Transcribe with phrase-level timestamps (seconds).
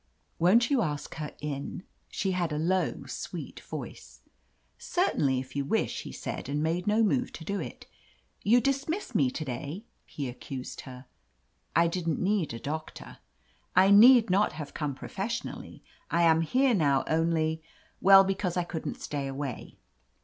[0.39, 4.21] "Won't you ask her in?" She had a low, sweet voice.
[4.79, 7.85] Certainly, if you wish," he said, and made no move to do it.
[8.41, 11.05] "You dismissed me to day," he accused her.
[11.75, 13.19] "I didn't need a doctor."
[13.75, 15.83] "I need not have come professionally.
[16.09, 17.61] I am here now only—
[18.03, 19.77] ^well, because I couldn't stay away."